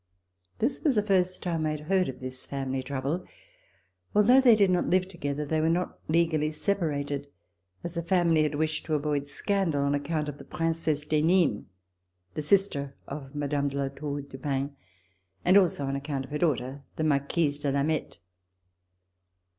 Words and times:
This 0.57 0.83
was 0.83 0.95
the 0.95 1.03
first 1.03 1.43
time 1.43 1.61
that 1.61 1.69
I 1.69 1.71
had 1.73 1.79
heard 1.81 2.09
of 2.09 2.19
this 2.19 2.47
family 2.47 2.81
trouble. 2.81 3.23
Although 4.15 4.41
they 4.41 4.55
did 4.55 4.71
not 4.71 4.87
live 4.87 5.07
together, 5.07 5.45
they 5.45 5.61
were 5.61 5.69
not 5.69 5.99
legally 6.07 6.49
separated, 6.51 7.27
as 7.83 7.93
the 7.93 8.01
family 8.01 8.41
had 8.41 8.55
wished 8.55 8.87
to 8.87 8.95
avoid 8.95 9.27
scandal 9.27 9.83
on 9.83 9.93
account 9.93 10.27
of 10.27 10.39
the 10.39 10.43
Princesse 10.43 11.05
d'Henin, 11.05 11.67
the 12.33 12.41
sister 12.41 12.95
of 13.07 13.35
Mme. 13.35 13.67
de 13.67 13.77
La 13.77 13.89
Four 13.89 14.21
du 14.21 14.39
Pin, 14.39 14.75
and 15.45 15.55
also 15.55 15.85
on 15.85 15.95
account 15.95 16.25
of 16.25 16.31
her 16.31 16.39
daughter, 16.39 16.81
the 16.95 17.03
Marquise 17.03 17.59
de 17.59 17.71
Lameth. 17.71 18.17